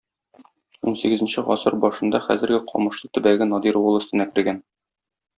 [0.91, 4.59] Унсигезенче гасыр башында хәзерге Камышлы төбәге Надир волостенә кергән.